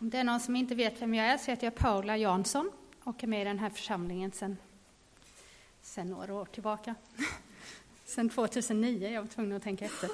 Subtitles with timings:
[0.00, 2.70] Om det är någon som inte vet vem jag är så heter jag Paula Jansson
[3.04, 4.56] och är med i den här församlingen sedan
[5.82, 6.94] sen några år tillbaka.
[8.04, 10.10] Sedan 2009, jag var tvungen att tänka efter.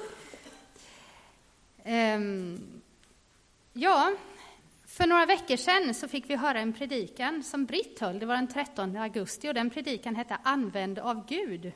[1.84, 2.82] Um,
[3.72, 4.12] ja,
[4.86, 8.19] för några veckor sedan så fick vi höra en predikan som Britt höll.
[8.19, 11.72] Det var den 13 augusti och den predikan hette Använd av Gud.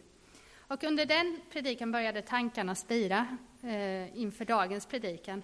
[0.58, 5.42] Och under den predikan började tankarna spira eh, inför dagens predikan.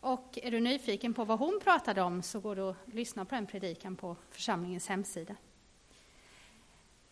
[0.00, 3.34] Och är du nyfiken på vad hon pratade om så går du att lyssna på
[3.34, 5.34] den predikan på församlingens hemsida.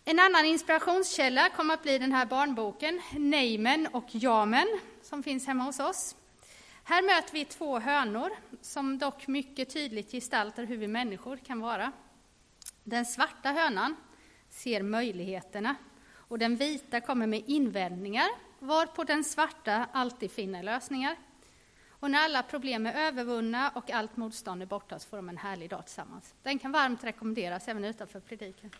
[0.05, 5.65] En annan inspirationskälla kommer att bli den här barnboken, Nejmen och Jamen, som finns hemma
[5.65, 6.16] hos oss.
[6.84, 11.93] Här möter vi två hönor som dock mycket tydligt gestaltar hur vi människor kan vara.
[12.84, 13.96] Den svarta hönan
[14.51, 15.74] ser möjligheterna
[16.15, 21.16] och den vita kommer med invändningar, varpå den svarta alltid finner lösningar.
[22.00, 25.37] Och när alla problem är övervunna och allt motstånd är borta så får de en
[25.37, 26.34] härlig dag tillsammans.
[26.42, 28.71] Den kan varmt rekommenderas även utanför predikan.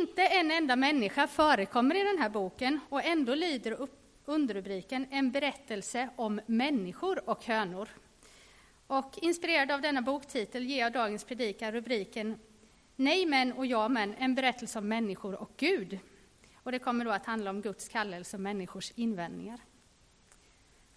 [0.00, 3.88] Inte en enda människa förekommer i den här boken och ändå lyder
[4.24, 7.88] underrubriken En berättelse om människor och hönor.
[8.86, 12.38] Och inspirerad av denna boktitel ger jag dagens predikan rubriken
[12.96, 15.98] Nej men och ja men, en berättelse om människor och Gud.
[16.54, 19.60] Och det kommer då att handla om Guds kallelse och människors invändningar.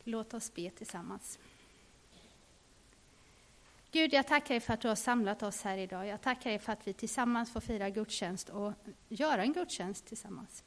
[0.04, 1.40] Låt oss be tillsammans.
[3.92, 6.08] Gud, jag tackar dig för att du har samlat oss här idag.
[6.08, 8.74] Jag tackar dig för att vi tillsammans får fira gudstjänst och
[9.10, 10.64] göra en gudstjänst tillsammans.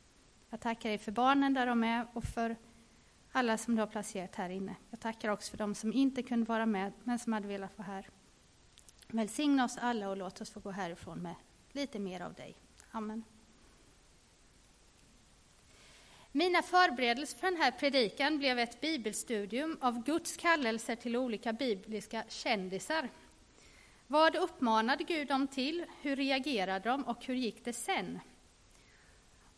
[0.50, 2.56] Jag tackar dig för barnen där de är och för
[3.32, 4.76] alla som du har placerat här inne.
[4.90, 7.86] Jag tackar också för de som inte kunde vara med men som hade velat vara
[7.86, 8.08] här.
[9.08, 11.34] Välsigna oss alla och låt oss få gå härifrån med
[11.72, 12.56] lite mer av dig.
[12.90, 13.24] Amen.
[16.36, 22.24] Mina förberedelser för den här predikan blev ett bibelstudium av Guds kallelser till olika bibliska
[22.28, 23.08] kändisar.
[24.06, 25.84] Vad uppmanade Gud dem till?
[26.02, 28.20] Hur reagerade de och hur gick det sen?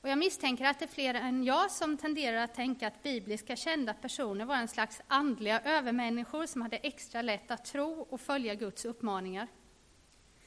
[0.01, 3.57] Och jag misstänker att det är fler än jag som tenderar att tänka att bibliska
[3.57, 8.55] kända personer var en slags andliga övermänniskor som hade extra lätt att tro och följa
[8.55, 9.49] Guds uppmaningar.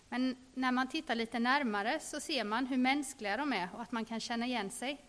[0.10, 3.92] Men när man tittar lite närmare så ser man hur mänskliga de är och att
[3.92, 5.09] man kan känna igen sig.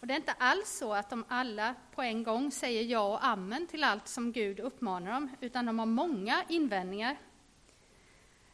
[0.00, 3.24] Och det är inte alls så att de alla på en gång säger ja och
[3.24, 7.16] amen till allt som Gud uppmanar dem, utan de har många invändningar.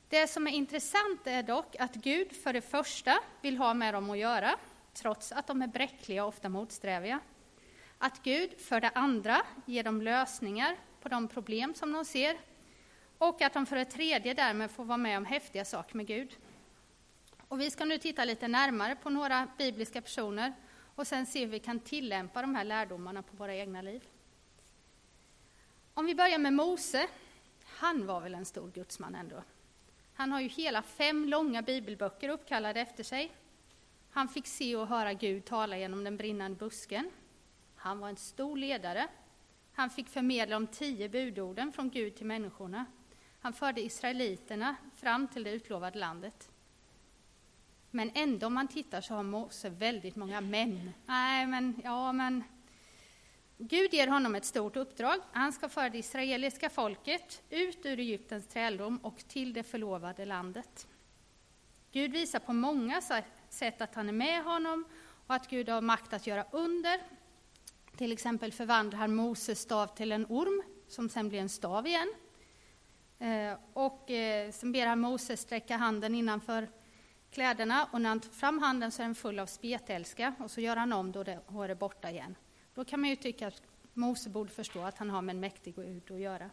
[0.08, 4.10] Det som är intressant är dock att Gud för det första vill ha med dem
[4.10, 4.56] att göra,
[4.94, 7.20] trots att de är bräckliga och ofta motsträviga.
[7.98, 12.38] Att Gud för det andra ger dem lösningar på de problem som de ser,
[13.18, 16.36] och att de för det tredje därmed får vara med om häftiga saker med Gud.
[17.48, 20.52] Och vi ska nu titta lite närmare på några bibliska personer
[20.94, 24.04] och sen se hur vi kan tillämpa de här lärdomarna på våra egna liv.
[25.94, 27.08] Om vi börjar med Mose,
[27.64, 29.42] han var väl en stor gudsman ändå.
[30.14, 33.32] Han har ju hela fem långa bibelböcker uppkallade efter sig.
[34.10, 37.10] Han fick se och höra Gud tala genom den brinnande busken.
[37.76, 39.08] Han var en stor ledare.
[39.72, 42.86] Han fick förmedla de tio budorden från Gud till människorna.
[43.40, 46.50] Han förde israeliterna fram till det utlovade landet.
[47.94, 50.90] Men ändå om man tittar så har Mose väldigt många män.
[51.06, 52.44] Nej, men ja, men
[53.58, 55.16] Gud ger honom ett stort uppdrag.
[55.32, 60.86] Han ska föra det israeliska folket ut ur Egyptens träldom och till det förlovade landet.
[61.92, 63.00] Gud visar på många
[63.48, 64.84] sätt att han är med honom
[65.26, 67.00] och att Gud har makt att göra under.
[67.96, 72.14] Till exempel förvandlar han Moses stav till en orm som sen blir en stav igen.
[73.18, 76.68] Eh, och eh, sen ber han Moses sträcka handen innanför
[77.34, 80.60] kläderna och när han tar fram handen så är den full av spetälska och så
[80.60, 82.34] gör han om då det, och är borta igen.
[82.74, 83.62] Då kan man ju tycka att
[83.94, 86.50] Mose borde förstå att han har med en mäktig Gud att göra.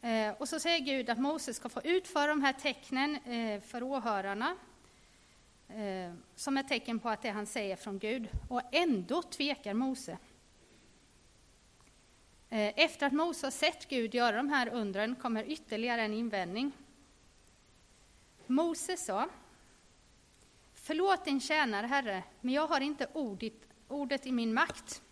[0.00, 3.82] Eh, och så säger Gud att Mose ska få utföra de här tecknen eh, för
[3.82, 4.56] åhörarna
[5.68, 8.28] eh, som ett tecken på att det han säger från Gud.
[8.48, 10.18] Och ändå tvekar Mose.
[12.48, 16.72] Eh, efter att Mose har sett Gud göra de här undren kommer ytterligare en invändning.
[18.50, 19.28] Mose sa,
[20.74, 23.52] Förlåt din tjänare, Herre, men jag har inte ordet,
[23.88, 25.02] ordet i min makt.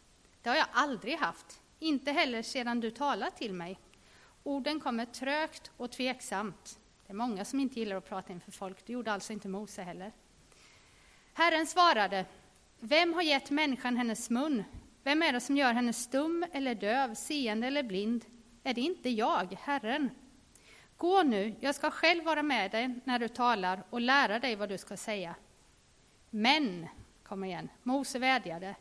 [0.43, 3.79] Det har jag aldrig haft, inte heller sedan du talat till mig.
[4.43, 6.79] Orden kommer trögt och tveksamt.
[7.07, 9.83] Det är många som inte gillar att prata inför folk, det gjorde alltså inte Mose
[9.83, 10.13] heller.
[11.33, 12.27] Herren svarade,
[12.81, 14.65] Vem har gett människan hennes mun?
[15.03, 18.25] Vem är det som gör henne stum eller döv, seende eller blind?
[18.63, 20.11] Är det inte jag, Herren?
[20.99, 24.69] Gå nu, jag ska själv vara med dig när du talar och lära dig vad
[24.69, 25.35] du ska säga.
[26.31, 26.89] Men,
[27.23, 28.75] kom igen, Mose vädjade.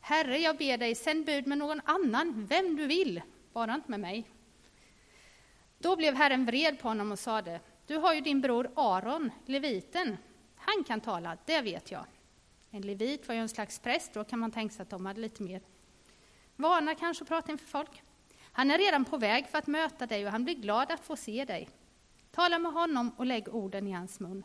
[0.00, 3.22] Herre, jag ber dig, sänd bud med någon annan, vem du vill,
[3.52, 4.24] bara inte med mig.
[5.78, 10.16] Då blev Herren vred på honom och sade, du har ju din bror Aron, leviten.
[10.56, 12.04] Han kan tala, det vet jag.
[12.70, 15.20] En levit var ju en slags präst, då kan man tänka sig att de hade
[15.20, 15.62] lite mer
[16.56, 18.02] vana kanske att prata inför folk.
[18.56, 21.16] Han är redan på väg för att möta dig och han blir glad att få
[21.16, 21.68] se dig.
[22.30, 24.44] Tala med honom och lägg orden i hans mun.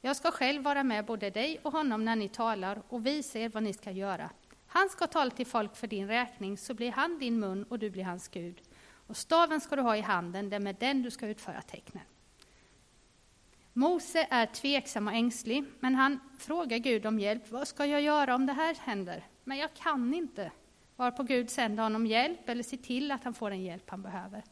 [0.00, 3.48] Jag ska själv vara med både dig och honom när ni talar och visa er
[3.48, 4.30] vad ni ska göra.
[4.66, 7.90] Han ska tala till folk för din räkning, så blir han din mun och du
[7.90, 8.62] blir hans Gud.
[9.06, 12.04] Och staven ska du ha i handen, det är med den du ska utföra tecknen.
[13.72, 17.50] Mose är tveksam och ängslig, men han frågar Gud om hjälp.
[17.50, 19.26] Vad ska jag göra om det här händer?
[19.44, 20.50] Men jag kan inte.
[20.98, 24.44] Varpå Gud sänder honom hjälp, eller ser till att han får den hjälp han behöver.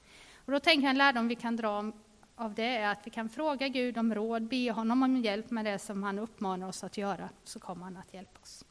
[0.45, 1.93] Och då tänker jag en lärdom vi kan dra
[2.37, 5.65] av det är att vi kan fråga Gud om råd, be honom om hjälp med
[5.65, 8.65] det som han uppmanar oss att göra, så kommer han att hjälpa oss.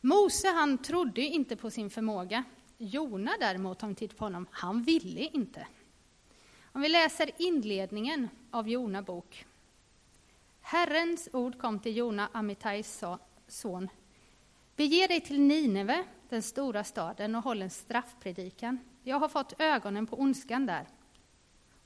[0.00, 2.44] Mose han trodde inte på sin förmåga.
[2.78, 5.66] Jona däremot, om vi tittar på honom, han ville inte.
[6.72, 9.46] Om vi läser inledningen av Jona bok.
[10.60, 13.04] Herrens ord kom till Jona, Amitajs
[13.48, 13.88] son.
[14.78, 18.78] Bege dig till Nineve, den stora staden, och håll en straffpredikan.
[19.02, 20.86] Jag har fått ögonen på ondskan där.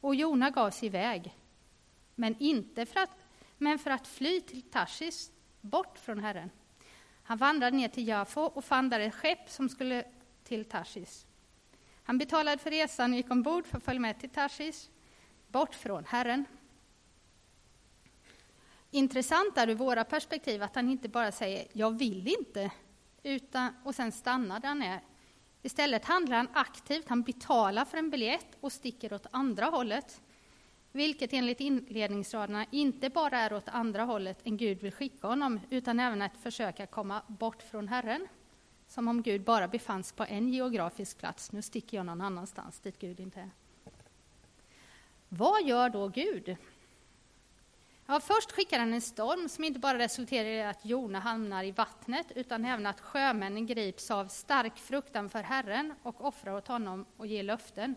[0.01, 1.37] Och Jona gav sig iväg,
[2.15, 3.11] men inte för att,
[3.59, 5.31] men för att fly till Tarsis,
[5.61, 6.51] bort från Herren.
[7.23, 10.05] Han vandrade ner till Jafo och fann där ett skepp som skulle
[10.45, 11.27] till Tarsis.
[12.03, 14.91] Han betalade för resan och gick ombord för att följa med till Tarsis,
[15.49, 16.45] bort från Herren.
[18.95, 22.71] Intressant är ur våra perspektiv att han inte bara säger ”jag vill inte”
[23.23, 25.01] utan, och sen stannar där han är.
[25.63, 30.21] Istället handlar han aktivt, han betalar för en biljett och sticker åt andra hållet.
[30.93, 36.01] Vilket enligt inledningsraderna inte bara är åt andra hållet än Gud vill skicka honom, utan
[36.01, 38.29] även att försöka komma bort från Herren.
[38.89, 41.53] Som om Gud bara befanns på en geografisk plats.
[41.53, 43.51] Nu sticker jag någon annanstans dit Gud inte är.
[45.29, 46.57] Vad gör då Gud?
[48.13, 51.71] Ja, först skickar han en storm som inte bara resulterar i att Jona hamnar i
[51.71, 57.07] vattnet, utan även att sjömännen grips av stark fruktan för Herren och offrar åt honom
[57.17, 57.97] och ger löften.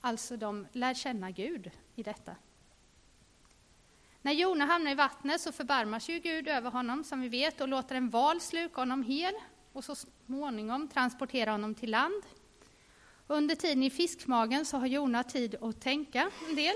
[0.00, 2.36] Alltså, de lär känna Gud i detta.
[4.22, 7.68] När Jona hamnar i vattnet så förbarmar sig Gud över honom, som vi vet, och
[7.68, 9.34] låter en val sluka honom hel
[9.72, 12.22] och så småningom transportera honom till land.
[13.26, 16.74] Under tiden i fiskmagen så har Jona tid att tänka en del.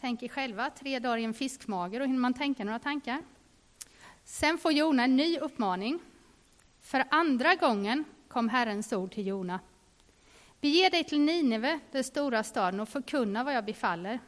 [0.00, 3.22] Tänk er själva, tre dagar i en fiskmager, och hinner man tänka några tankar.
[4.24, 5.98] Sen får Jona en ny uppmaning.
[6.80, 9.60] För andra gången kom Herrens ord till Jona.
[10.60, 14.18] Bege dig till Nineve, den stora staden, och förkunna vad jag befaller.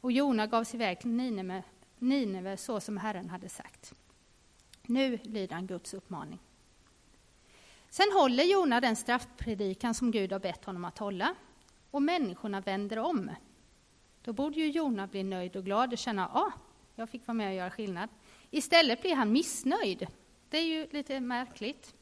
[0.00, 1.62] Och Jona gav sig iväg till Nineve,
[1.98, 3.94] Nineve så som Herren hade sagt.
[4.82, 6.38] Nu lyder han Guds uppmaning.
[7.90, 11.34] Sen håller Jona den straffpredikan som Gud har bett honom att hålla,
[11.90, 13.30] och människorna vänder om.
[14.22, 16.52] Då borde ju Jona bli nöjd och glad och känna att ah,
[16.94, 18.08] jag fick vara med och göra skillnad.
[18.50, 20.06] Istället blir han missnöjd.
[20.48, 21.94] Det är ju lite märkligt.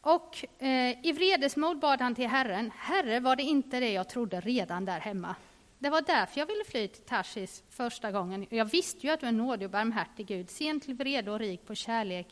[0.00, 2.70] Och eh, i vredesmod bad han till Herren.
[2.76, 5.36] Herre, var det inte det jag trodde redan där hemma?
[5.78, 8.46] Det var därför jag ville fly till Tarsis första gången.
[8.50, 11.66] Jag visste ju att du är nådig och barmhärtig Gud, sen till vrede och rik
[11.66, 12.26] på kärlek,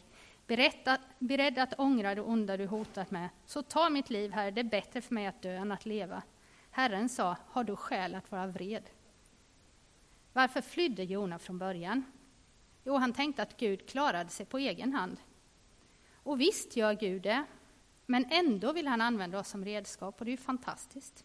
[0.46, 3.28] beredd, beredd att ångra det onda du hotat med.
[3.46, 6.22] Så ta mitt liv, Herre, det är bättre för mig att dö än att leva.
[6.76, 8.82] Herren sa, har du skäl att vara vred?
[10.32, 12.04] Varför flydde Jona från början?
[12.84, 15.20] Jo, han tänkte att Gud klarade sig på egen hand.
[16.14, 17.44] Och visst gör Gud det,
[18.06, 21.24] men ändå vill han använda oss som redskap och det är ju fantastiskt.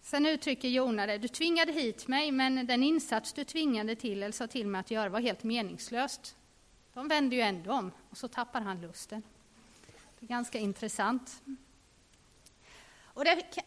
[0.00, 4.32] Sen uttrycker Jona det, du tvingade hit mig, men den insats du tvingade till eller
[4.32, 6.36] sa till mig att göra var helt meningslöst.
[6.92, 9.22] De vänder ju ändå om och så tappar han lusten.
[10.18, 11.42] Det är ganska intressant.
[13.02, 13.64] Och det,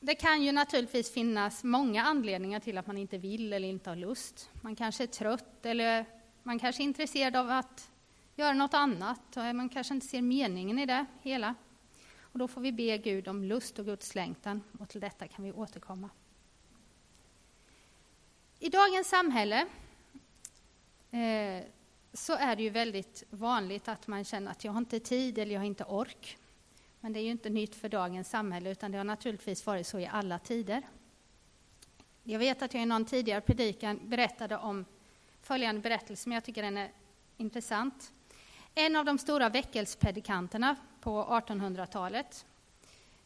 [0.00, 3.96] det kan ju naturligtvis finnas många anledningar till att man inte vill eller inte har
[3.96, 4.50] lust.
[4.60, 6.06] Man kanske är trött eller
[6.42, 7.90] man kanske är intresserad av att
[8.36, 9.36] göra något annat.
[9.36, 11.54] och Man kanske inte ser meningen i det hela.
[12.20, 15.44] Och då får vi be Gud om lust och Guds längtan och till detta kan
[15.44, 16.10] vi återkomma.
[18.58, 19.66] I dagens samhälle
[21.10, 21.64] eh,
[22.12, 25.52] så är det ju väldigt vanligt att man känner att jag har inte tid eller
[25.52, 26.38] jag har inte ork.
[27.00, 29.98] Men det är ju inte nytt för dagens samhälle, utan det har naturligtvis varit så
[29.98, 30.82] i alla tider.
[32.22, 34.84] Jag vet att jag i någon tidigare predikan berättade om
[35.42, 36.90] följande berättelse, men jag tycker den är
[37.36, 38.12] intressant.
[38.74, 42.46] En av de stora väckelspredikanterna på 1800-talet,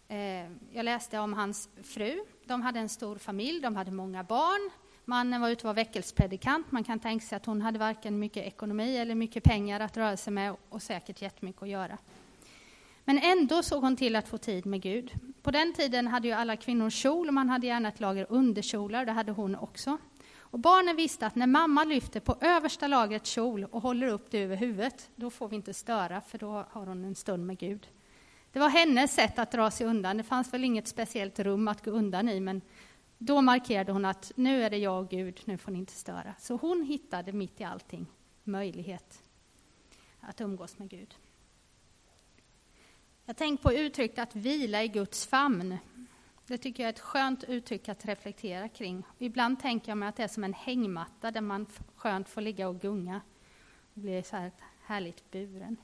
[0.08, 2.24] eh, jag läste om hans fru.
[2.44, 4.70] De hade en stor familj, de hade många barn.
[5.04, 6.72] Mannen var ute och var väckelspredikant.
[6.72, 10.16] Man kan tänka sig att hon hade varken mycket ekonomi eller mycket pengar att röra
[10.16, 11.98] sig med och säkert jättemycket att göra.
[13.04, 15.12] Men ändå såg hon till att få tid med Gud.
[15.42, 19.04] På den tiden hade ju alla kvinnor kjol och man hade gärna ett lager underkjolar,
[19.04, 19.98] det hade hon också.
[20.38, 24.38] Och barnen visste att när mamma lyfter på översta lagret kjol och håller upp det
[24.38, 27.88] över huvudet, då får vi inte störa, för då har hon en stund med Gud.
[28.52, 30.16] Det var hennes sätt att dra sig undan.
[30.16, 32.60] Det fanns väl inget speciellt rum att gå undan i, men
[33.18, 36.34] då markerade hon att nu är det jag och Gud, nu får ni inte störa.
[36.38, 38.06] Så hon hittade mitt i allting
[38.44, 39.22] möjlighet
[40.20, 41.14] att umgås med Gud.
[43.26, 45.78] Jag tänker på uttrycket att vila i Guds famn.
[46.46, 49.04] Det tycker jag är ett skönt uttryck att reflektera kring.
[49.18, 51.66] Ibland tänker jag mig att det är som en hängmatta där man
[51.96, 53.20] skönt får ligga och gunga
[53.94, 54.52] och bli så här
[54.82, 55.76] härligt buren.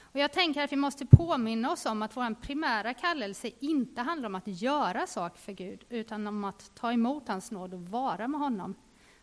[0.00, 4.26] Och jag tänker att vi måste påminna oss om att vår primära kallelse inte handlar
[4.26, 8.28] om att göra saker för Gud, utan om att ta emot hans nåd och vara
[8.28, 8.74] med honom,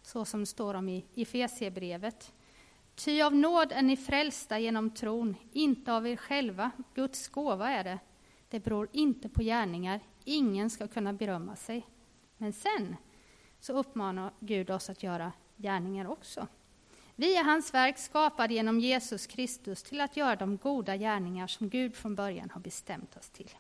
[0.02, 2.34] så som det står om i Efesierbrevet.
[3.00, 6.72] Ty av nåd är ni frälsta genom tron, inte av er själva.
[6.94, 8.00] Guds gåva är det.
[8.50, 10.00] Det beror inte på gärningar.
[10.24, 11.88] Ingen ska kunna berömma sig.
[12.38, 12.96] Men sen
[13.60, 16.48] så uppmanar Gud oss att göra gärningar också.
[17.16, 21.70] Vi är hans verk, skapade genom Jesus Kristus till att göra de goda gärningar som
[21.70, 23.52] Gud från början har bestämt oss till.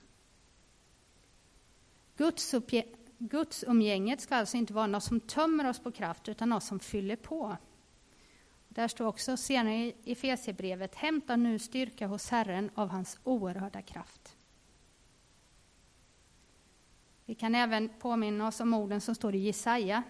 [2.17, 2.55] Guds,
[3.17, 6.79] Guds umgänget ska alltså inte vara något som tömmer oss på kraft, utan något som
[6.79, 7.58] fyller på.
[8.79, 14.38] Där står också senare i Efesierbrevet, hämta nu styrka hos Herren av hans oerhörda kraft.
[17.25, 20.03] Vi kan även påminna oss om orden som står i Jesaja,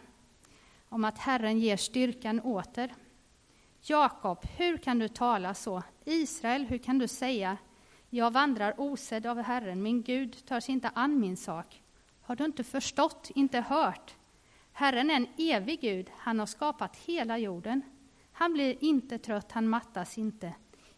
[0.90, 2.96] om att Herren ger styrkan åter.
[3.82, 5.84] Jakob, hur kan du tala så?
[6.06, 7.58] Israel, hur kan du säga,
[8.10, 11.84] jag vandrar osedd av Herren, min Gud tar sig inte an min sak.
[12.22, 14.16] Har du inte förstått, inte hört?
[14.72, 17.82] Herren är en evig Gud, han har skapat hela jorden.
[18.40, 20.54] Han blir inte trött, han mattas inte.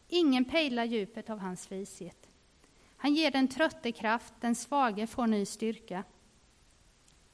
[0.08, 2.30] Ingen pejlar djupet av hans vishet.
[2.98, 6.04] Han ger den trötte kraft, den svage får ny styrka.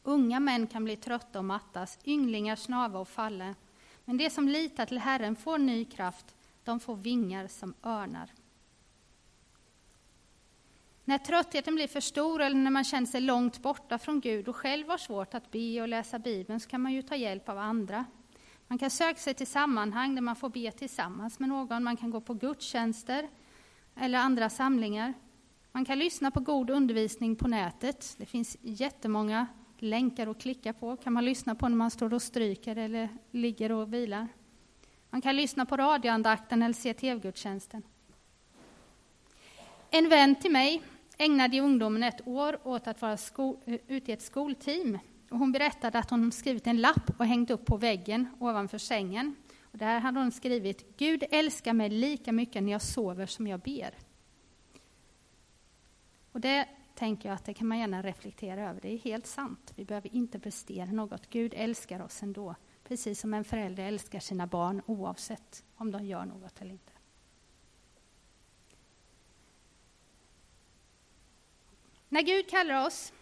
[0.03, 3.55] Unga män kan bli trötta och mattas, ynglingar snava och falla.
[4.05, 8.31] Men de som litar till Herren får ny kraft, de får vingar som örnar.
[11.05, 14.55] När tröttheten blir för stor eller när man känner sig långt borta från Gud och
[14.55, 17.57] själv har svårt att be och läsa Bibeln så kan man ju ta hjälp av
[17.57, 18.05] andra.
[18.67, 21.83] Man kan söka sig till sammanhang där man får be tillsammans med någon.
[21.83, 23.29] Man kan gå på gudstjänster
[23.95, 25.13] eller andra samlingar.
[25.71, 28.15] Man kan lyssna på god undervisning på nätet.
[28.17, 29.47] Det finns jättemånga
[29.77, 30.97] länkar att klicka på.
[30.97, 34.27] kan man lyssna på när man står och stryker eller ligger och vilar.
[35.09, 37.83] Man kan lyssna på radioandakten eller se tv-gudstjänsten.
[39.89, 40.81] En vän till mig
[41.17, 43.17] ägnade i ungdomen ett år åt att vara
[43.87, 47.77] ute i ett skolteam hon berättade att hon skrivit en lapp och hängt upp på
[47.77, 49.35] väggen ovanför sängen.
[49.61, 53.59] Och där hade hon skrivit Gud älskar mig lika mycket när jag sover som jag
[53.59, 53.93] ber.
[56.31, 58.81] Och det tänker jag att det kan man gärna reflektera över.
[58.81, 59.73] Det är helt sant.
[59.75, 61.29] Vi behöver inte prestera något.
[61.29, 62.55] Gud älskar oss ändå.
[62.83, 66.91] Precis som en förälder älskar sina barn oavsett om de gör något eller inte.
[72.09, 73.13] När Gud kallar oss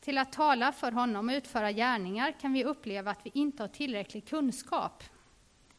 [0.00, 3.68] till att tala för honom och utföra gärningar kan vi uppleva att vi inte har
[3.68, 5.04] tillräcklig kunskap,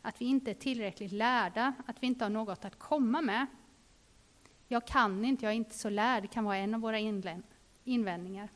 [0.01, 3.45] att vi inte är tillräckligt lärda, att vi inte har något att komma med.
[4.67, 6.99] Jag kan inte, jag är inte så lärd, kan vara en av våra
[7.83, 8.49] invändningar.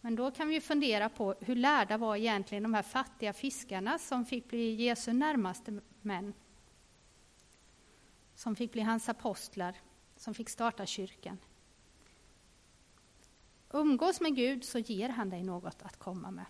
[0.00, 4.24] Men då kan vi fundera på hur lärda var egentligen de här fattiga fiskarna som
[4.24, 6.34] fick bli Jesu närmaste män?
[8.34, 9.74] Som fick bli hans apostlar,
[10.16, 11.38] som fick starta kyrkan.
[13.70, 16.44] Umgås med Gud så ger han dig något att komma med.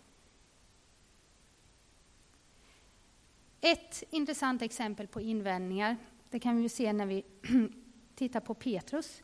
[3.61, 5.97] Ett intressant exempel på invändningar,
[6.31, 7.25] det kan vi se när vi
[8.15, 9.23] tittar på Petrus.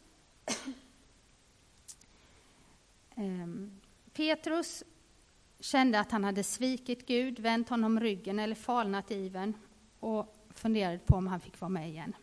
[3.14, 3.80] Ehm,
[4.12, 4.82] Petrus
[5.60, 9.54] kände att han hade svikit Gud, vänt honom ryggen eller falnat i ivern
[10.00, 12.16] och funderade på om han fick vara med igen.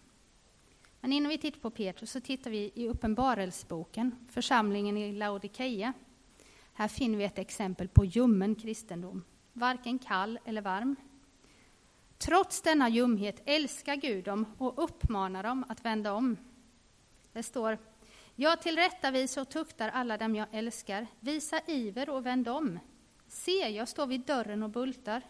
[1.02, 5.94] Men innan vi tittar på Petrus så tittar vi i Uppenbarelseboken, församlingen i Laodikeia.
[6.74, 10.96] Här finner vi ett exempel på ljummen kristendom, varken kall eller varm.
[12.18, 16.38] Trots denna ljumhet älskar Gud dem och uppmanar dem att vända om.
[17.34, 17.78] Det står
[18.36, 21.08] Jag tillrättavisar och tuktar alla dem jag älskar.
[21.20, 22.80] Visa iver och vänd om.
[23.28, 25.22] Se, jag står vid dörren och bultar.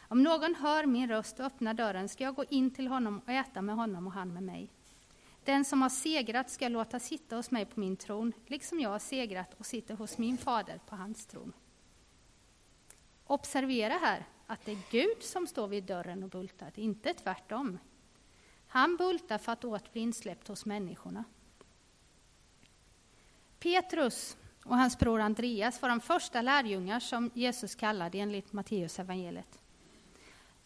[0.00, 3.32] Om någon hör min röst och öppnar dörren ska jag gå in till honom och
[3.32, 4.70] äta med honom och han med mig.
[5.48, 8.98] Den som har segrat ska låta sitta hos mig på min tron, liksom jag har
[8.98, 11.52] segrat och sitter hos min fader på hans tron.
[13.24, 17.78] Observera här att det är Gud som står vid dörren och bultar, inte tvärtom.
[18.66, 21.24] Han bultar för att åt bli insläppt hos människorna.
[23.58, 29.58] Petrus och hans bror Andreas var de första lärjungar som Jesus kallade enligt Matteus evangeliet.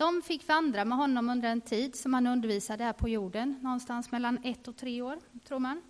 [0.03, 4.11] De fick vandra med honom under en tid som han undervisade här på jorden, någonstans
[4.11, 5.83] mellan ett och tre år, tror man.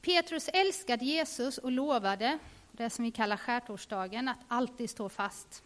[0.00, 2.38] Petrus älskade Jesus och lovade,
[2.72, 5.62] det som vi kallar skärtorsdagen, att alltid stå fast.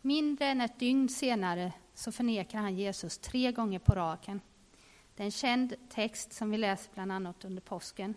[0.00, 4.40] Mindre än ett dygn senare så förnekar han Jesus tre gånger på raken.
[5.16, 8.14] Det är en känd text som vi läser bland annat under påsken.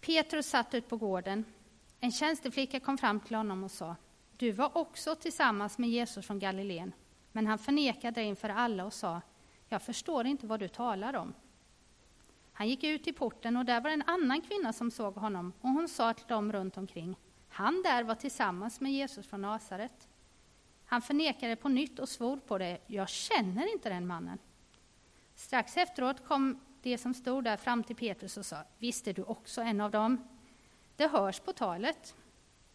[0.00, 1.44] Petrus satt ut på gården.
[2.00, 3.96] En tjänsteflicka kom fram till honom och sa
[4.42, 6.92] du var också tillsammans med Jesus från Galileen.
[7.32, 9.20] Men han förnekade det inför alla och sa
[9.68, 11.34] Jag förstår inte vad du talar om.
[12.52, 15.68] Han gick ut i porten och där var en annan kvinna som såg honom och
[15.68, 17.16] hon sa till dem runt omkring
[17.48, 20.08] Han där var tillsammans med Jesus från Nasaret.
[20.84, 24.38] Han förnekade på nytt och svor på det Jag känner inte den mannen.
[25.34, 29.60] Strax efteråt kom de som stod där fram till Petrus och sa, visste du också
[29.60, 30.28] en av dem?
[30.96, 32.14] Det hörs på talet.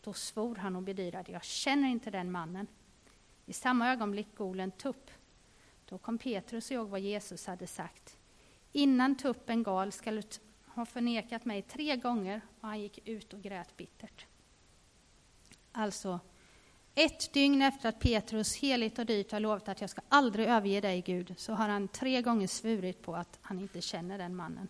[0.08, 2.68] Då svor han och bedyrade, jag känner inte den mannen.
[3.46, 5.12] I samma ögonblick golen tupp.
[5.86, 8.18] Då kom Petrus och jag vad Jesus hade sagt.
[8.72, 10.22] Innan tuppen gal skall du
[10.66, 14.26] ha förnekat mig tre gånger, och han gick ut och grät bittert.
[15.72, 16.20] Alltså,
[16.96, 20.82] ett dygn efter att Petrus heligt och dyrt har lovat att jag ska aldrig överge
[20.82, 24.68] dig, Gud, så har han tre gånger svurit på att han inte känner den mannen.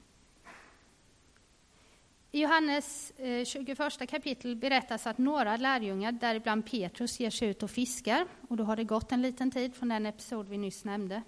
[2.32, 7.72] I Johannes eh, 21 kapitel berättas att några lärjungar, däribland Petrus, ger sig ut och
[7.72, 8.28] fiskar.
[8.48, 11.22] Och då har det gått en liten tid från den episod vi nyss nämnde.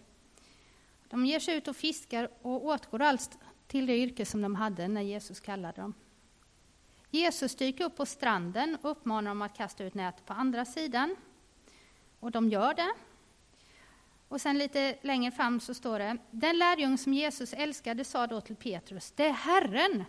[1.10, 3.38] De ger sig ut och fiskar och återgår allt
[3.68, 5.94] till det yrke som de hade när Jesus kallade dem.
[7.12, 11.16] Jesus dyker upp på stranden och uppmanar dem att kasta ut nätet på andra sidan.
[12.20, 12.94] Och de gör det.
[14.28, 18.42] Och sen lite längre fram så står det, den lärjung som Jesus älskade sa då
[18.42, 20.06] till Petrus, det är Herren.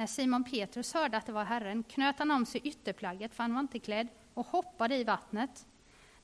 [0.00, 3.54] När Simon Petrus hörde att det var Herren knöt han om sig ytterplagget, för han
[3.54, 5.66] var inte klädd, och hoppade i vattnet.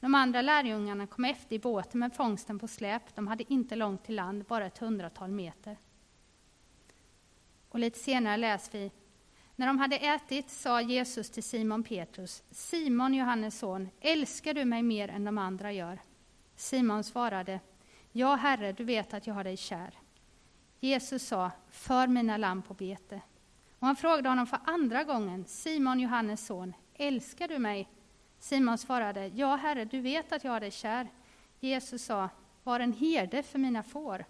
[0.01, 3.15] De andra lärjungarna kom efter i båten med fångsten på släp.
[3.15, 5.77] De hade inte långt till land, bara ett hundratal meter.
[7.69, 8.93] Och lite senare läser vi
[9.57, 14.83] när de hade ätit sa Jesus till Simon Petrus, Simon, Johannes son, älskar du mig
[14.83, 15.99] mer än de andra gör?
[16.55, 17.61] Simon svarade,
[18.13, 19.95] Ja, Herre, du vet att jag har dig kär.
[20.81, 23.21] Jesus sa, för mina lamm på bete.
[23.87, 27.89] Och han frågade honom för andra gången, Simon, Johannes son, älskar du mig?
[28.39, 31.09] Simon svarade, Ja, Herre, du vet att jag har dig kär.
[31.61, 32.29] Jesus sa,
[32.63, 34.25] var en herde för mina får.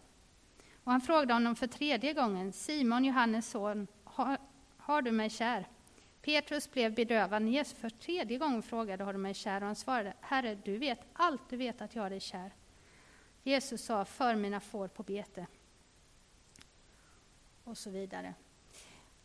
[0.84, 3.86] Och han frågade honom för tredje gången, Simon, Johannes son,
[4.76, 5.68] har du mig kär?
[6.22, 9.60] Petrus blev bedrövad när Jesus för tredje gången frågade, har du mig kär?
[9.60, 12.52] Och han svarade, Herre, du vet allt, du vet att jag är dig kär.
[13.42, 15.46] Jesus sa, för mina får på bete.
[17.64, 18.34] Och så vidare.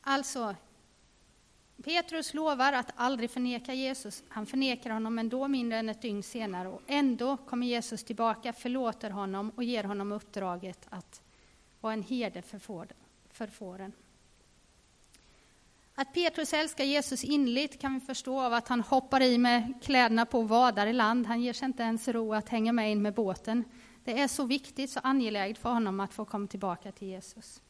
[0.02, 0.56] Alltså,
[1.84, 4.24] Petrus lovar att aldrig förneka Jesus.
[4.30, 9.10] Han förnekar honom ändå mindre än ett dygn senare och ändå kommer Jesus tillbaka, förlåter
[9.10, 11.22] honom och ger honom uppdraget att
[11.82, 12.42] vara en herde
[13.32, 13.92] för fåren.
[15.96, 20.26] Att Petrus älskar Jesus inligt kan vi förstå av att han hoppar i med kläderna
[20.26, 21.28] på och vadar i land.
[21.28, 23.64] Han ger sig inte ens ro att hänga med in med båten.
[24.04, 27.62] Det är så viktigt, så angeläget för honom att få komma tillbaka till Jesus.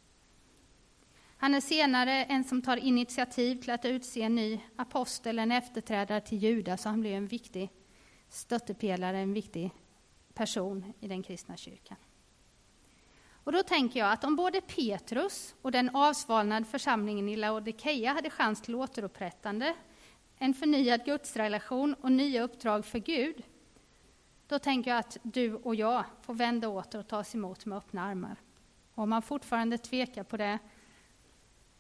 [1.41, 6.21] Han är senare en som tar initiativ till att utse en ny apostel, en efterträdare
[6.21, 7.69] till Judas, så han blir en viktig
[8.30, 9.71] stöttepelare, en viktig
[10.34, 11.97] person i den kristna kyrkan.
[13.43, 18.30] Och då tänker jag att om både Petrus och den avsvalnade församlingen i Laodikeia hade
[18.30, 19.75] chans till återupprättande,
[20.38, 23.43] en förnyad gudsrelation och nya uppdrag för Gud,
[24.47, 28.04] då tänker jag att du och jag får vända åter och tas emot med öppna
[28.04, 28.36] armar.
[28.93, 30.60] Och om man fortfarande tvekar på det,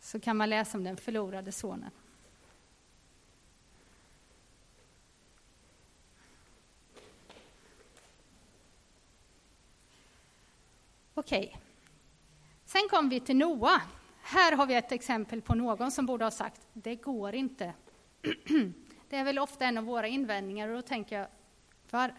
[0.01, 1.91] så kan man läsa om den förlorade sonen.
[11.13, 11.57] Okej.
[12.65, 13.81] Sen kom vi till Noa.
[14.21, 17.73] Här har vi ett exempel på någon som borde ha sagt, det går inte.
[19.09, 21.27] Det är väl ofta en av våra invändningar och då tänker jag,
[21.89, 22.11] vad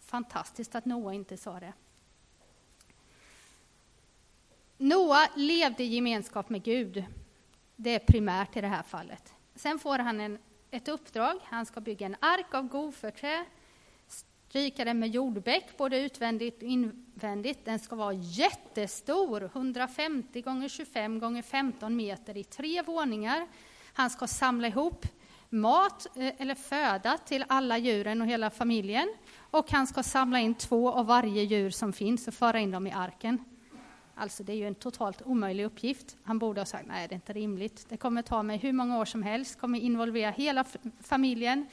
[0.00, 1.72] fantastiskt att Noa inte sa det.
[4.76, 7.04] Noa levde i gemenskap med Gud.
[7.76, 9.34] Det är primärt i det här fallet.
[9.54, 10.38] Sen får han en,
[10.70, 11.38] ett uppdrag.
[11.42, 13.44] Han ska bygga en ark av goförträ
[14.48, 17.64] Stryka den med jordbäck, både utvändigt och invändigt.
[17.64, 23.46] Den ska vara jättestor, 150 gånger 25 gånger 15 meter i tre våningar.
[23.92, 25.06] Han ska samla ihop
[25.48, 29.14] mat eh, eller föda till alla djuren och hela familjen.
[29.38, 32.86] Och han ska samla in två av varje djur som finns och föra in dem
[32.86, 33.44] i arken.
[34.18, 36.16] Alltså det är ju en totalt omöjlig uppgift.
[36.22, 37.86] Han borde ha sagt, nej det är inte rimligt.
[37.88, 40.64] Det kommer ta mig hur många år som helst, kommer involvera hela
[41.00, 41.66] familjen,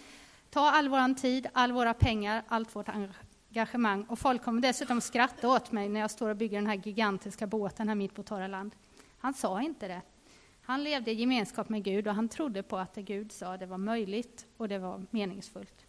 [0.50, 4.04] ta all vår tid, all våra pengar, allt vårt engagemang.
[4.04, 7.48] Och folk kommer dessutom skratta åt mig när jag står och bygger den här gigantiska
[7.48, 8.76] båten här mitt på torra land.
[9.18, 10.02] Han sa inte det.
[10.62, 13.66] Han levde i gemenskap med Gud och han trodde på att det Gud sa det
[13.66, 15.86] var möjligt och det var meningsfullt.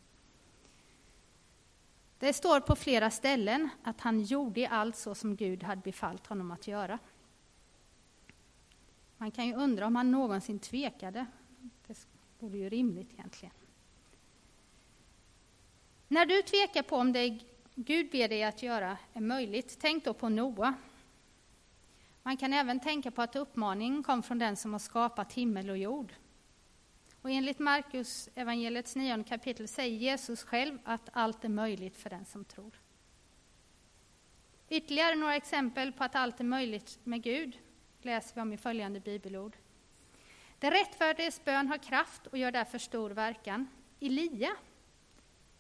[2.25, 6.51] Det står på flera ställen att han gjorde allt så som Gud hade befallt honom
[6.51, 6.99] att göra.
[9.17, 11.27] Man kan ju undra om han någonsin tvekade.
[11.87, 12.07] Det
[12.39, 13.55] vore ju rimligt egentligen.
[16.09, 17.39] När du tvekar på om det
[17.75, 20.75] Gud ber dig att göra är möjligt, tänk då på Noa.
[22.23, 25.79] Man kan även tänka på att uppmaningen kom från den som har skapat himmel och
[25.79, 26.13] jord.
[27.25, 32.25] Och enligt Markus evangeliets nionde kapitel säger Jesus själv att allt är möjligt för den
[32.25, 32.81] som tror.
[34.69, 37.59] Ytterligare några exempel på att allt är möjligt med Gud
[38.03, 39.57] läser vi om i följande bibelord.
[40.59, 43.69] Den rättfärdiges bön har kraft och gör därför stor verkan.
[44.01, 44.51] Elia,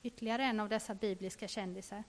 [0.02, 2.04] ytterligare en av dessa bibliska kändisar.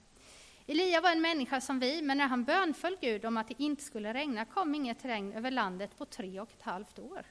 [0.66, 3.82] Elia var en människa som vi, men när han bönföll Gud om att det inte
[3.82, 7.26] skulle regna kom inget regn över landet på tre och ett halvt år.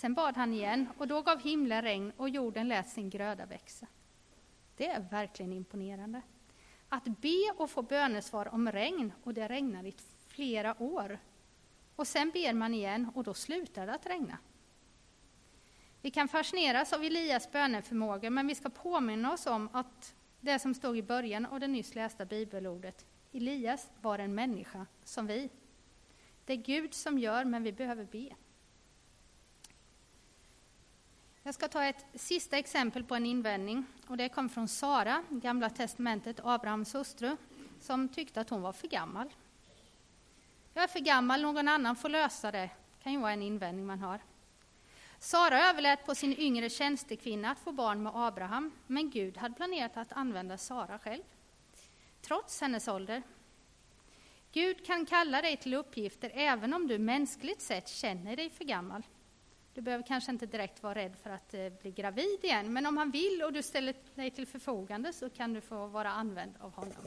[0.00, 3.86] Sen bad han igen, och då gav himlen regn och jorden lät sin gröda växa.
[4.76, 6.22] Det är verkligen imponerande.
[6.88, 9.94] Att be och få bönesvar om regn, och det regnar i
[10.26, 11.18] flera år.
[11.96, 14.38] Och sen ber man igen, och då slutar det att regna.
[16.00, 20.74] Vi kan fascineras av Elias böneförmåga, men vi ska påminna oss om att det som
[20.74, 25.50] stod i början av det nyss lästa bibelordet, Elias var en människa som vi.
[26.44, 28.34] Det är Gud som gör, men vi behöver be.
[31.50, 33.86] Jag ska ta ett sista exempel på en invändning.
[34.06, 37.36] och Det kom från Sara, Gamla testamentet, Abrahams hustru,
[37.80, 39.28] som tyckte att hon var för gammal.
[40.74, 42.58] Jag är för gammal, någon annan får lösa det.
[42.58, 44.20] Det kan ju vara en invändning man har.
[45.18, 49.96] Sara överlät på sin yngre tjänstekvinna att få barn med Abraham, men Gud hade planerat
[49.96, 51.22] att använda Sara själv,
[52.22, 53.22] trots hennes ålder.
[54.52, 59.02] Gud kan kalla dig till uppgifter även om du mänskligt sett känner dig för gammal.
[59.74, 62.96] Du behöver kanske inte direkt vara rädd för att eh, bli gravid igen, men om
[62.96, 66.72] han vill och du ställer dig till förfogande så kan du få vara använd av
[66.72, 67.06] honom.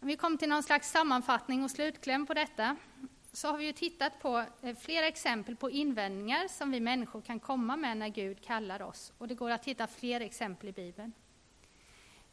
[0.00, 2.76] Om vi kommer till någon slags sammanfattning och slutkläm på detta,
[3.32, 7.40] så har vi ju tittat på eh, flera exempel på invändningar som vi människor kan
[7.40, 9.12] komma med när Gud kallar oss.
[9.18, 11.12] Och det går att hitta fler exempel i Bibeln.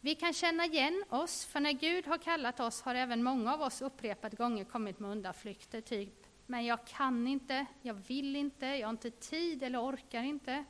[0.02, 3.62] Vi kan känna igen oss, för när Gud har kallat oss har även många av
[3.62, 8.88] oss upprepade gånger kommit med undanflykter, typ men jag kan inte, jag vill inte, jag
[8.88, 10.66] har inte tid eller orkar inte.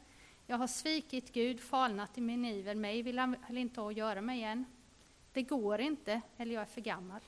[0.48, 4.22] Jag har svikit Gud, falnat i min iver, mig vill han inte ha att göra
[4.22, 4.66] med igen.
[5.34, 7.22] Det går inte, eller jag är för gammal.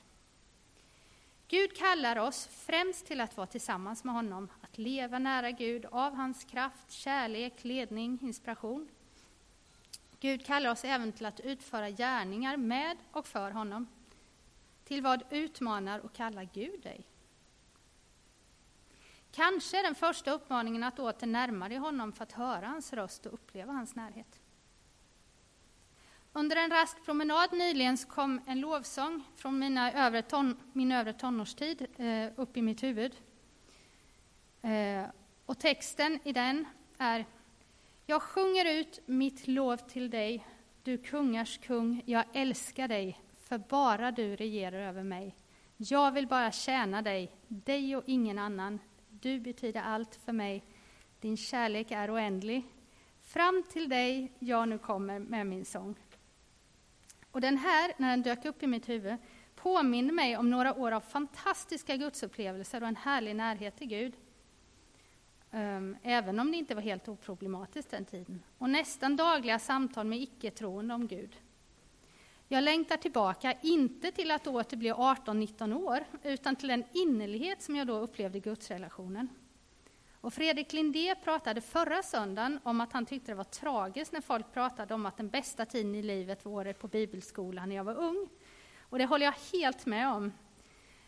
[1.48, 6.14] Gud kallar oss främst till att vara tillsammans med honom, att leva nära Gud av
[6.14, 8.88] hans kraft, kärlek, ledning, inspiration.
[10.20, 13.88] Gud kallar oss även till att utföra gärningar med och för honom.
[14.84, 17.09] Till vad utmanar och kallar Gud dig?
[19.32, 23.26] Kanske är den första uppmaningen att åter närma dig honom för att höra hans röst
[23.26, 24.40] och uppleva hans närhet.
[26.32, 31.86] Under en rask promenad nyligen kom en lovsång från mina övre ton, min övre tonårstid
[31.96, 33.16] eh, upp i mitt huvud.
[34.62, 35.04] Eh,
[35.46, 36.64] och texten i den
[36.98, 37.26] är
[38.06, 40.46] Jag sjunger ut mitt lov till dig,
[40.82, 45.36] du kungars kung, jag älskar dig, för bara du regerar över mig.
[45.76, 48.78] Jag vill bara tjäna dig, dig och ingen annan.
[49.20, 50.64] Du betyder allt för mig.
[51.20, 52.64] Din kärlek är oändlig.
[53.22, 55.94] Fram till dig jag nu kommer med min sång.
[57.30, 59.16] Och den här, när den dök upp i mitt huvud,
[59.54, 64.12] påminner mig om några år av fantastiska gudsupplevelser och en härlig närhet till Gud.
[65.50, 68.42] Um, även om det inte var helt oproblematiskt den tiden.
[68.58, 71.36] Och nästan dagliga samtal med icke-troende om Gud.
[72.52, 77.76] Jag längtar tillbaka, inte till att åter bli 18-19 år, utan till den innerlighet som
[77.76, 79.28] jag då upplevde i gudsrelationen.
[80.20, 84.52] Och Fredrik Lindé pratade förra söndagen om att han tyckte det var tragiskt när folk
[84.52, 87.94] pratade om att den bästa tiden i livet var året på bibelskolan när jag var
[87.94, 88.28] ung.
[88.80, 90.32] Och det håller jag helt med om.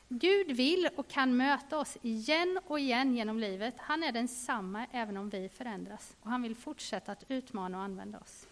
[0.08, 3.74] Gud vill och kan möta oss igen och igen genom livet.
[3.78, 6.16] Han är densamma även om vi förändras.
[6.20, 8.46] Och han vill fortsätta att utmana och använda oss.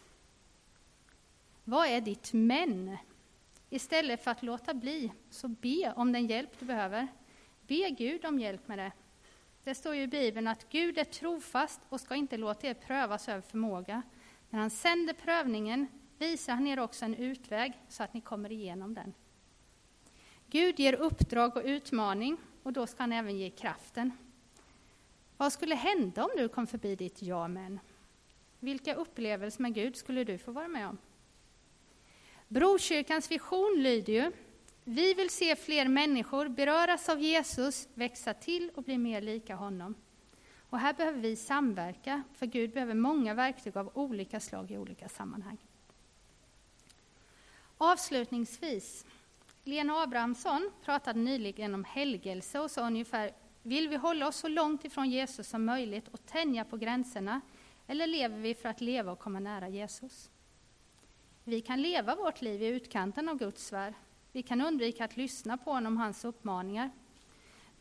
[1.70, 2.96] Vad är ditt men?
[3.68, 7.09] Istället för att låta bli, så be om den hjälp du behöver.
[7.66, 8.92] Be Gud om hjälp med det.
[9.64, 13.28] Det står ju i Bibeln att Gud är trofast och ska inte låta er prövas
[13.28, 14.02] över förmåga.
[14.50, 15.87] När han sänder prövningen
[16.18, 19.14] visar han er också en utväg så att ni kommer igenom den.
[20.46, 24.12] Gud ger uppdrag och utmaning och då ska han även ge kraften.
[25.37, 27.80] Vad skulle hända om du kom förbi ditt ja men?
[28.59, 30.98] Vilka upplevelser med Gud skulle du få vara med om?
[32.50, 34.32] Brokyrkans vision lyder ju
[34.84, 39.94] vi vill se fler människor beröras av Jesus, växa till och bli mer lika honom.
[40.70, 45.08] Och här behöver vi samverka, för Gud behöver många verktyg av olika slag i olika
[45.08, 45.56] sammanhang.
[47.78, 49.06] Avslutningsvis,
[49.64, 53.32] Lena Abrahamsson pratade nyligen om helgelse och sa ungefär
[53.62, 57.40] Vill vi hålla oss så långt ifrån Jesus som möjligt och tänja på gränserna,
[57.86, 60.30] eller lever vi för att leva och komma nära Jesus?
[61.50, 63.94] Vi kan leva vårt liv i utkanten av Guds sfär.
[64.32, 66.90] Vi kan undvika att lyssna på honom och hans uppmaningar.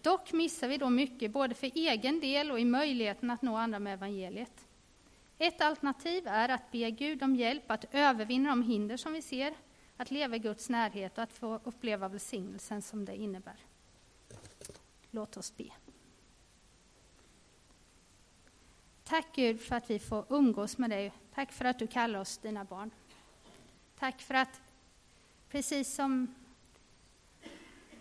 [0.01, 3.79] Dock missar vi då mycket, både för egen del och i möjligheten att nå andra
[3.79, 4.67] med evangeliet.
[5.37, 9.53] Ett alternativ är att be Gud om hjälp att övervinna de hinder som vi ser,
[9.97, 13.59] att leva i Guds närhet och att få uppleva välsignelsen som det innebär.
[15.11, 15.69] Låt oss be.
[19.03, 21.13] Tack Gud för att vi får umgås med dig.
[21.33, 22.91] Tack för att du kallar oss dina barn.
[23.99, 24.61] Tack för att,
[25.49, 26.35] precis som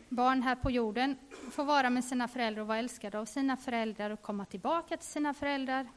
[0.09, 1.17] barn här på jorden
[1.51, 5.09] får vara med sina föräldrar och vara älskade av sina föräldrar och komma tillbaka till
[5.09, 5.89] sina föräldrar,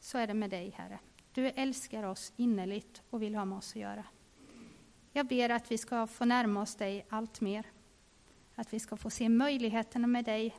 [0.00, 0.98] så är det med dig, Herre.
[1.32, 4.04] Du älskar oss innerligt och vill ha med oss att göra.
[5.12, 7.66] Jag ber att vi ska få närma oss dig allt mer.
[8.54, 10.56] Att vi ska få se möjligheterna med dig.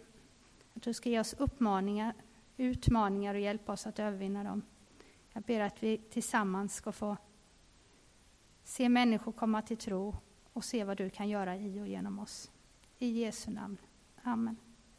[0.73, 2.13] Att du ska ge oss uppmaningar,
[2.57, 4.61] utmaningar och hjälpa oss att övervinna dem.
[5.33, 7.17] Jag ber att vi tillsammans ska få
[8.63, 10.15] se människor komma till tro
[10.53, 12.51] och se vad du kan göra i och genom oss.
[12.99, 13.77] I Jesu namn.
[14.23, 14.57] Amen.